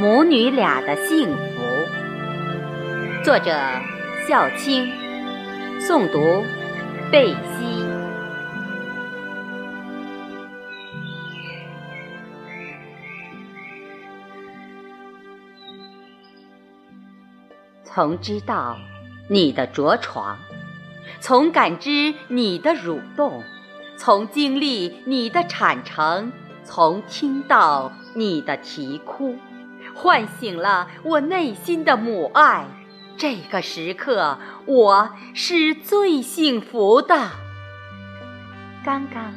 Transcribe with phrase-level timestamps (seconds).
[0.00, 1.60] 母女俩的幸福。
[3.22, 3.54] 作者：
[4.26, 4.90] 笑清，
[5.78, 6.42] 诵读：
[7.12, 7.84] 贝西。
[17.84, 18.78] 从知道
[19.28, 20.38] 你的着床，
[21.20, 23.44] 从感知你的蠕动，
[23.98, 26.32] 从经历你的产程，
[26.64, 29.36] 从听到你的啼哭，
[30.00, 32.64] 唤醒了我内心的母爱。
[33.18, 37.32] 这个时刻，我是最幸福的。
[38.82, 39.34] 刚刚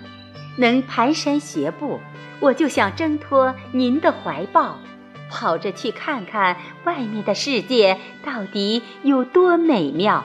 [0.57, 1.99] 能蹒跚学步，
[2.40, 4.77] 我就想挣脱您的怀抱。
[5.30, 10.23] 跑着去看看外面的世界到底有多美妙。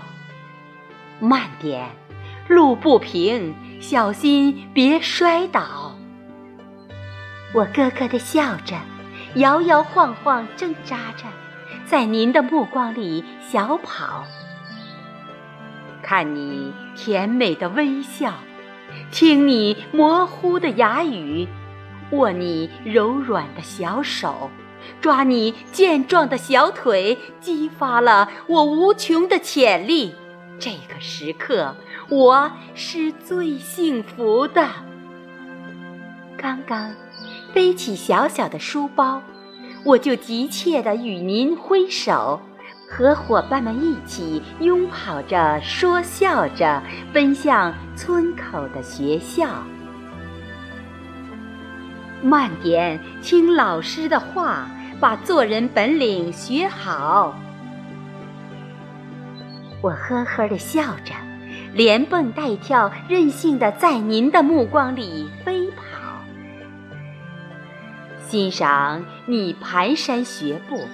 [1.18, 1.88] 慢点，
[2.46, 5.96] 路不平，小心别摔倒。
[7.54, 8.76] 我咯咯地笑着，
[9.34, 11.24] 摇摇晃晃挣扎着，
[11.86, 14.24] 在您的目光里小跑。
[16.02, 18.34] 看你甜美的微笑，
[19.10, 21.46] 听你模糊的哑语，
[22.12, 24.50] 握你柔软的小手。
[25.02, 30.14] 抓你健壮的小腿，激发了我无穷的潜力。
[30.58, 31.76] 这个时刻，
[32.08, 34.66] 我是最幸福的。
[36.38, 36.94] 刚刚
[37.58, 39.20] 背起小小的书包，
[39.84, 42.40] 我就急切地与您挥手，
[42.88, 46.80] 和伙伴们一起拥抱着，说笑着
[47.12, 49.48] 奔向村口的学校。
[52.22, 54.68] 慢点，听老师的话。
[55.00, 57.36] 把做人本领学好，
[59.80, 61.12] 我呵呵地笑着，
[61.74, 66.07] 连蹦带跳，任性地在您的目光里飞跑，
[68.28, 70.86] 欣赏你蹒跚学步，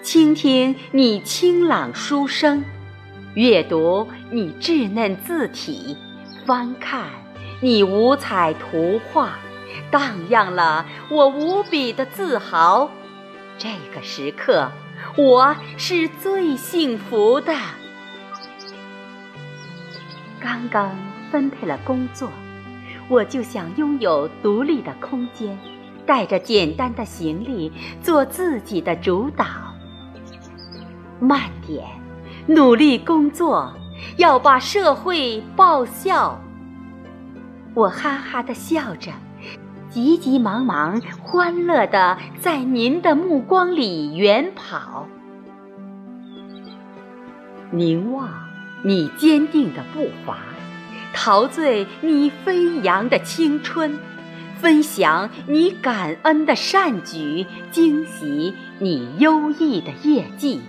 [0.00, 2.64] 倾听你清朗书声，
[3.34, 5.94] 阅读你稚嫩字体，
[6.46, 7.04] 翻看
[7.60, 9.34] 你五彩图画，
[9.90, 12.90] 荡漾了我无比的自豪。
[13.58, 14.72] 这个时刻，
[15.18, 17.54] 我是最幸福的。
[20.40, 20.96] 刚刚
[21.30, 22.32] 分配了工作，
[23.10, 25.58] 我就想拥有独立的空间，
[26.12, 29.46] 带着简单的行李，做自己的主导。
[31.18, 31.82] 慢点，
[32.46, 33.72] 努力工作，
[34.18, 36.38] 要把社会报效。
[37.72, 39.10] 我哈哈的笑着。
[39.88, 45.06] 急急忙忙，欢乐地在您的目光里远跑，
[47.70, 48.28] 凝望
[48.84, 50.36] 你坚定的步伐，
[51.14, 53.98] 陶醉你飞扬的青春，
[54.62, 60.62] 分享你感恩的善举，惊喜你优异的业绩，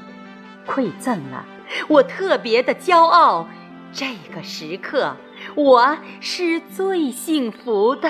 [0.66, 1.46] 馈赠了
[1.88, 3.48] 我特别的骄傲。
[3.92, 5.16] 这个时刻，
[5.54, 8.10] 我是最幸福的。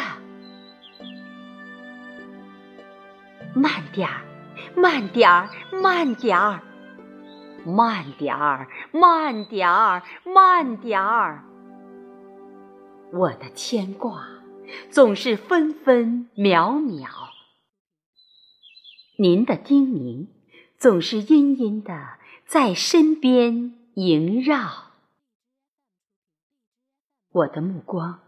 [3.54, 4.22] 慢点儿，
[4.78, 5.50] 慢点儿，
[5.82, 6.62] 慢点儿，
[7.66, 11.44] 慢点儿，慢点儿，慢点儿。
[13.12, 14.26] 我的牵挂
[14.90, 17.10] 总是分分秒秒，
[19.18, 20.28] 您的叮咛
[20.78, 24.92] 总是殷殷的在身边萦绕。
[27.32, 28.20] 我的目光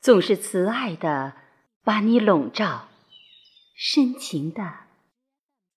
[0.00, 1.34] 总是慈爱的
[1.84, 2.88] 把你笼罩。
[3.82, 4.74] 深情的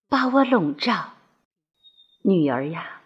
[0.10, 1.14] 把我笼罩，
[2.24, 3.02] 女儿呀，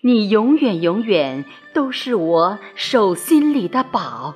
[0.00, 4.34] 你永远永远都是我手心里的宝，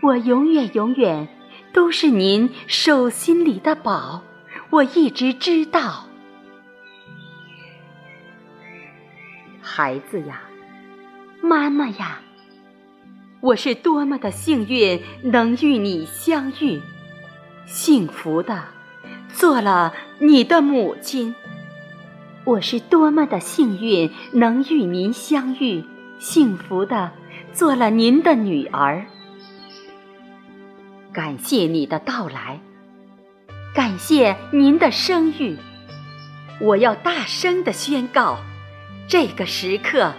[0.00, 1.28] 我永远永远
[1.72, 4.22] 都是您手心里的宝，
[4.70, 6.06] 我一直知道，
[9.60, 10.42] 孩子呀，
[11.42, 12.20] 妈妈呀，
[13.40, 16.80] 我是多么的幸运能与你相遇，
[17.66, 18.64] 幸福的。
[19.30, 21.34] 做了你的母亲，
[22.44, 25.84] 我是多么的幸运能与您相遇，
[26.18, 27.12] 幸福的
[27.52, 29.06] 做了您的女儿。
[31.18, 32.60] 感谢你的到来，
[33.74, 35.56] 感谢您的生育，
[36.60, 38.38] 我要大声的宣告，
[39.08, 40.12] 这个时刻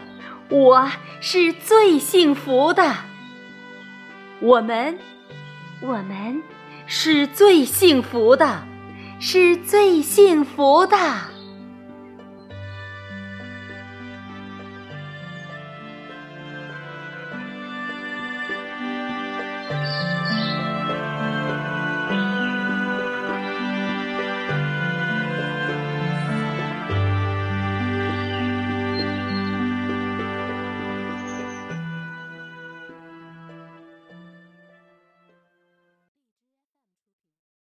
[0.50, 0.92] 我
[1.22, 2.94] 是最幸福的。
[4.42, 5.00] 我们，
[5.80, 6.44] 我们
[6.86, 8.66] 是最幸福的。
[9.22, 10.98] 是最幸福的。